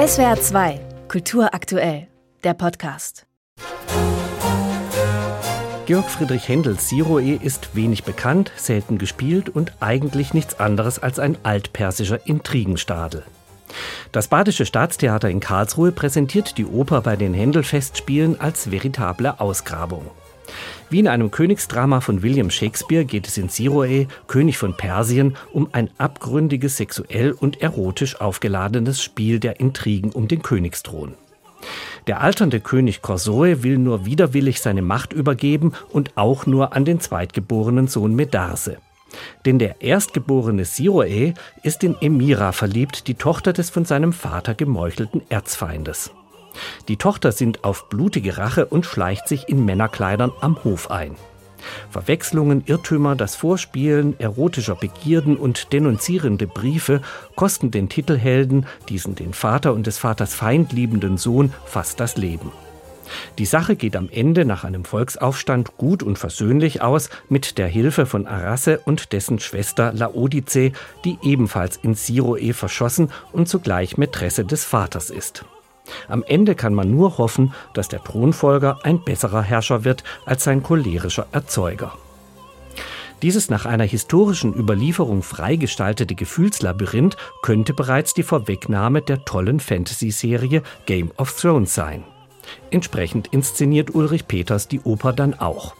SWR 0.00 0.40
2, 0.40 0.80
Kultur 1.08 1.52
aktuell, 1.52 2.06
der 2.42 2.54
Podcast. 2.54 3.26
Georg 5.84 6.08
Friedrich 6.08 6.48
Händels 6.48 6.88
Siroe 6.88 7.34
ist 7.34 7.76
wenig 7.76 8.04
bekannt, 8.04 8.50
selten 8.56 8.96
gespielt 8.96 9.50
und 9.50 9.74
eigentlich 9.80 10.32
nichts 10.32 10.58
anderes 10.58 11.00
als 11.00 11.18
ein 11.18 11.36
altpersischer 11.42 12.26
Intrigenstadel. 12.26 13.24
Das 14.10 14.28
Badische 14.28 14.64
Staatstheater 14.64 15.28
in 15.28 15.40
Karlsruhe 15.40 15.92
präsentiert 15.92 16.56
die 16.56 16.64
Oper 16.64 17.02
bei 17.02 17.16
den 17.16 17.34
Händel-Festspielen 17.34 18.40
als 18.40 18.70
veritable 18.70 19.38
Ausgrabung. 19.38 20.10
Wie 20.88 20.98
in 20.98 21.08
einem 21.08 21.30
Königsdrama 21.30 22.00
von 22.00 22.22
William 22.22 22.50
Shakespeare 22.50 23.04
geht 23.04 23.28
es 23.28 23.38
in 23.38 23.48
Siroe, 23.48 24.06
König 24.26 24.58
von 24.58 24.76
Persien, 24.76 25.36
um 25.52 25.68
ein 25.72 25.90
abgründiges, 25.98 26.76
sexuell 26.76 27.32
und 27.32 27.62
erotisch 27.62 28.20
aufgeladenes 28.20 29.02
Spiel 29.02 29.38
der 29.38 29.60
Intrigen 29.60 30.10
um 30.10 30.28
den 30.28 30.42
Königsthron. 30.42 31.14
Der 32.06 32.20
alternde 32.20 32.60
König 32.60 33.02
Chosroe 33.02 33.62
will 33.62 33.78
nur 33.78 34.06
widerwillig 34.06 34.60
seine 34.60 34.82
Macht 34.82 35.12
übergeben 35.12 35.72
und 35.90 36.16
auch 36.16 36.46
nur 36.46 36.74
an 36.74 36.84
den 36.84 37.00
zweitgeborenen 37.00 37.86
Sohn 37.86 38.14
Medarse. 38.14 38.78
Denn 39.44 39.58
der 39.58 39.82
erstgeborene 39.82 40.64
Siroe 40.64 41.34
ist 41.62 41.84
in 41.84 41.96
Emira 42.00 42.52
verliebt, 42.52 43.08
die 43.08 43.14
Tochter 43.14 43.52
des 43.52 43.70
von 43.70 43.84
seinem 43.84 44.12
Vater 44.12 44.54
gemeuchelten 44.54 45.22
Erzfeindes. 45.28 46.10
Die 46.88 46.96
Tochter 46.96 47.32
sinnt 47.32 47.64
auf 47.64 47.88
blutige 47.88 48.38
Rache 48.38 48.66
und 48.66 48.86
schleicht 48.86 49.28
sich 49.28 49.48
in 49.48 49.64
Männerkleidern 49.64 50.32
am 50.40 50.62
Hof 50.64 50.90
ein. 50.90 51.16
Verwechslungen, 51.90 52.62
Irrtümer, 52.66 53.16
das 53.16 53.36
Vorspielen 53.36 54.18
erotischer 54.18 54.74
Begierden 54.74 55.36
und 55.36 55.72
denunzierende 55.72 56.46
Briefe 56.46 57.02
kosten 57.36 57.70
den 57.70 57.88
Titelhelden, 57.88 58.66
diesen 58.88 59.14
den 59.14 59.34
Vater 59.34 59.74
und 59.74 59.86
des 59.86 59.98
Vaters 59.98 60.34
Feind 60.34 60.72
liebenden 60.72 61.18
Sohn, 61.18 61.52
fast 61.66 62.00
das 62.00 62.16
Leben. 62.16 62.50
Die 63.38 63.46
Sache 63.46 63.74
geht 63.74 63.96
am 63.96 64.08
Ende 64.08 64.44
nach 64.44 64.62
einem 64.62 64.84
Volksaufstand 64.84 65.76
gut 65.76 66.04
und 66.04 66.16
versöhnlich 66.16 66.80
aus 66.80 67.10
mit 67.28 67.58
der 67.58 67.66
Hilfe 67.66 68.06
von 68.06 68.28
Arasse 68.28 68.80
und 68.84 69.12
dessen 69.12 69.40
Schwester 69.40 69.92
Laodice, 69.92 70.72
die 71.04 71.18
ebenfalls 71.22 71.76
in 71.76 71.94
Siroe 71.94 72.54
verschossen 72.54 73.10
und 73.32 73.48
zugleich 73.48 73.96
Mätresse 73.96 74.44
des 74.44 74.64
Vaters 74.64 75.10
ist. 75.10 75.44
Am 76.08 76.22
Ende 76.22 76.54
kann 76.54 76.74
man 76.74 76.90
nur 76.90 77.18
hoffen, 77.18 77.52
dass 77.74 77.88
der 77.88 78.02
Thronfolger 78.02 78.78
ein 78.84 79.02
besserer 79.02 79.42
Herrscher 79.42 79.84
wird 79.84 80.04
als 80.24 80.44
sein 80.44 80.62
cholerischer 80.62 81.26
Erzeuger. 81.32 81.92
Dieses 83.22 83.50
nach 83.50 83.66
einer 83.66 83.84
historischen 83.84 84.54
Überlieferung 84.54 85.22
freigestaltete 85.22 86.14
Gefühlslabyrinth 86.14 87.16
könnte 87.42 87.74
bereits 87.74 88.14
die 88.14 88.22
Vorwegnahme 88.22 89.02
der 89.02 89.24
tollen 89.26 89.60
Fantasy-Serie 89.60 90.62
Game 90.86 91.10
of 91.18 91.38
Thrones 91.38 91.74
sein. 91.74 92.04
Entsprechend 92.70 93.28
inszeniert 93.28 93.94
Ulrich 93.94 94.26
Peters 94.26 94.68
die 94.68 94.80
Oper 94.80 95.12
dann 95.12 95.34
auch. 95.34 95.74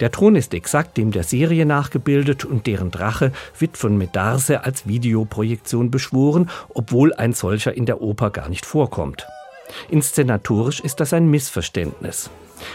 Der 0.00 0.10
Thron 0.10 0.36
ist 0.36 0.54
exakt 0.54 0.96
dem 0.96 1.10
der 1.10 1.24
Serie 1.24 1.66
nachgebildet 1.66 2.44
und 2.44 2.66
deren 2.66 2.90
Drache 2.90 3.32
wird 3.58 3.76
von 3.76 3.96
Medarse 3.96 4.64
als 4.64 4.86
Videoprojektion 4.86 5.90
beschworen, 5.90 6.50
obwohl 6.74 7.12
ein 7.14 7.32
solcher 7.32 7.76
in 7.76 7.86
der 7.86 8.00
Oper 8.00 8.30
gar 8.30 8.48
nicht 8.48 8.66
vorkommt. 8.66 9.26
Inszenatorisch 9.88 10.80
ist 10.80 11.00
das 11.00 11.12
ein 11.12 11.28
Missverständnis. 11.28 12.30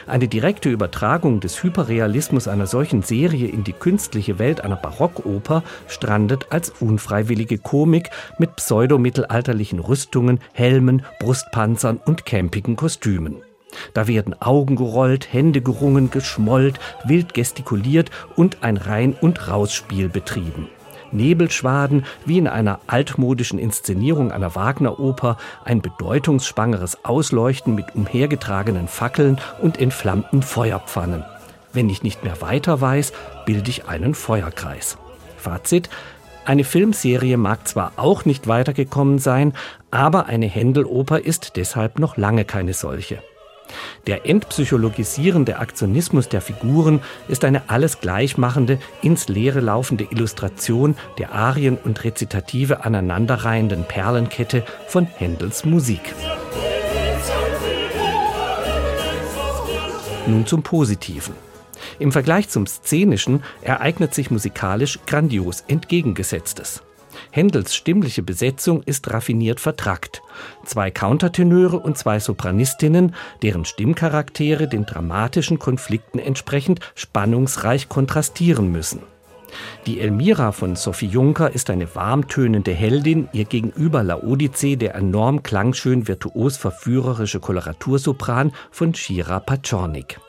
Eine 0.08 0.28
direkte 0.28 0.70
Übertragung 0.70 1.40
des 1.40 1.64
Hyperrealismus 1.64 2.48
einer 2.48 2.68
solchen 2.68 3.02
Serie 3.02 3.48
in 3.48 3.64
die 3.64 3.74
künstliche 3.74 4.40
Welt 4.40 4.62
einer 4.62 4.76
Barockoper 4.76 5.64
strandet 5.88 6.48
als 6.50 6.70
unfreiwillige 6.80 7.58
Komik 7.58 8.10
mit 8.38 8.56
pseudomittelalterlichen 8.56 9.80
Rüstungen, 9.80 10.40
Helmen, 10.54 11.04
Brustpanzern 11.20 12.00
und 12.06 12.26
campigen 12.26 12.76
Kostümen. 12.76 13.38
Da 13.94 14.08
werden 14.08 14.40
Augen 14.42 14.76
gerollt, 14.76 15.32
Hände 15.32 15.62
gerungen, 15.62 16.12
geschmollt, 16.12 16.80
wild 17.06 17.34
gestikuliert 17.34 18.12
und 18.36 18.64
ein 18.64 18.78
Rein- 18.78 19.16
und 19.20 19.48
Rausspiel 19.48 20.10
betrieben. 20.10 20.70
Nebelschwaden, 21.12 22.06
wie 22.26 22.38
in 22.38 22.48
einer 22.48 22.80
altmodischen 22.88 23.60
Inszenierung 23.60 24.32
einer 24.32 24.56
Wagner-Oper, 24.56 25.38
ein 25.66 25.82
bedeutungsschwangeres 25.82 27.04
Ausleuchten 27.04 27.76
mit 27.76 27.96
umhergetragenen 27.96 28.88
Fackeln 28.88 29.40
und 29.62 29.80
entflammten 29.80 30.44
Feuerpfannen. 30.44 31.24
Wenn 31.74 31.90
ich 31.90 32.04
nicht 32.04 32.24
mehr 32.24 32.42
weiter 32.42 32.82
weiß, 32.82 33.14
bilde 33.46 33.70
ich 33.70 33.88
einen 33.88 34.16
Feuerkreis. 34.16 34.98
Fazit, 35.38 35.90
eine 36.46 36.64
Filmserie 36.64 37.38
mag 37.38 37.68
zwar 37.68 37.92
auch 37.98 38.26
nicht 38.26 38.48
weitergekommen 38.48 39.20
sein, 39.20 39.54
aber 39.92 40.26
eine 40.26 40.48
Händeloper 40.48 41.20
ist 41.24 41.58
deshalb 41.58 42.00
noch 42.00 42.18
lange 42.18 42.44
keine 42.44 42.74
solche. 42.74 43.22
Der 44.08 44.26
entpsychologisierende 44.26 45.58
Aktionismus 45.60 46.30
der 46.30 46.42
Figuren 46.42 47.02
ist 47.28 47.46
eine 47.46 47.70
alles 47.70 48.00
gleichmachende, 48.00 48.80
ins 49.02 49.28
Leere 49.28 49.60
laufende 49.60 50.06
Illustration 50.10 50.96
der 51.18 51.34
Arien 51.34 51.78
und 51.78 52.04
Rezitative 52.04 52.86
aneinanderreihenden 52.86 53.86
Perlenkette 53.86 54.64
von 54.88 55.06
Händels 55.06 55.66
Musik. 55.66 56.02
Nun 60.28 60.46
zum 60.46 60.64
Positiven. 60.64 61.34
Im 61.98 62.12
Vergleich 62.12 62.50
zum 62.50 62.68
Szenischen 62.68 63.44
ereignet 63.62 64.14
sich 64.14 64.32
musikalisch 64.32 65.00
grandios 65.06 65.64
entgegengesetztes. 65.68 66.82
Händels 67.32 67.76
stimmliche 67.76 68.24
Besetzung 68.24 68.84
ist 68.84 69.12
raffiniert 69.12 69.60
vertrackt. 69.60 70.22
Zwei 70.66 70.92
Countertenöre 70.92 71.80
und 71.80 71.98
zwei 71.98 72.20
Sopranistinnen, 72.20 73.16
deren 73.42 73.66
Stimmcharaktere 73.66 74.68
den 74.68 74.86
dramatischen 74.86 75.60
Konflikten 75.60 76.20
entsprechend 76.20 76.80
spannungsreich 76.96 77.90
kontrastieren 77.90 78.72
müssen. 78.72 79.02
Die 79.86 80.00
Elmira 80.00 80.52
von 80.52 80.76
Sophie 80.76 81.08
Juncker 81.08 81.52
ist 81.52 81.70
eine 81.70 81.96
warmtönende 81.96 82.72
Heldin, 82.72 83.30
ihr 83.34 83.46
gegenüber 83.46 84.04
Laodice 84.04 84.78
der 84.78 84.96
enorm 84.96 85.44
klangschön 85.44 86.08
virtuos 86.08 86.58
verführerische 86.58 87.40
Koloratursopran 87.40 88.52
von 88.72 88.94
Shira 88.94 89.40
Paczornik. 89.40 90.20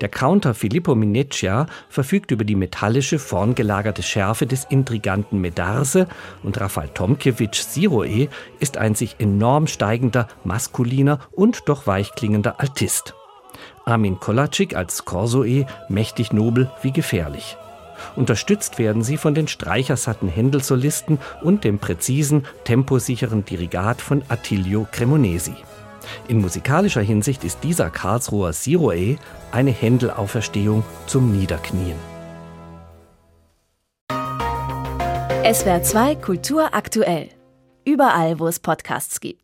Der 0.00 0.08
Counter 0.08 0.54
Filippo 0.54 0.94
Mineccia 0.94 1.66
verfügt 1.88 2.30
über 2.30 2.44
die 2.44 2.56
metallische, 2.56 3.18
vorn 3.18 3.54
gelagerte 3.54 4.02
Schärfe 4.02 4.46
des 4.46 4.64
intriganten 4.64 5.40
Medarse 5.40 6.08
und 6.42 6.60
Rafal 6.60 6.88
Tomkiewicz 6.88 7.72
Siroe 7.72 8.28
ist 8.60 8.76
ein 8.76 8.94
sich 8.94 9.16
enorm 9.18 9.66
steigender, 9.66 10.28
maskuliner 10.44 11.20
und 11.32 11.68
doch 11.68 11.86
weichklingender 11.86 12.60
Altist. 12.60 13.14
Armin 13.84 14.18
Kolacik 14.18 14.74
als 14.74 15.04
Corsoe 15.04 15.66
mächtig 15.88 16.32
nobel 16.32 16.70
wie 16.82 16.92
gefährlich. 16.92 17.56
Unterstützt 18.16 18.78
werden 18.78 19.02
sie 19.02 19.16
von 19.16 19.34
den 19.34 19.48
streichersatten 19.48 20.28
Händelsolisten 20.28 21.18
und 21.42 21.64
dem 21.64 21.78
präzisen, 21.78 22.46
temposicheren 22.64 23.44
Dirigat 23.44 24.00
von 24.00 24.22
Attilio 24.28 24.86
Cremonesi. 24.90 25.54
In 26.26 26.40
musikalischer 26.40 27.02
Hinsicht 27.02 27.44
ist 27.44 27.62
dieser 27.62 27.90
Karlsruher 27.90 28.54
Siroe 28.54 29.18
eine 29.52 29.70
Händelauferstehung 29.70 30.82
zum 31.06 31.36
Niederknien. 31.36 31.96
SWR 35.52 35.82
2 35.82 36.14
Kultur 36.16 36.72
aktuell. 36.72 37.28
Überall, 37.84 38.38
wo 38.38 38.46
es 38.46 38.58
Podcasts 38.58 39.20
gibt. 39.20 39.42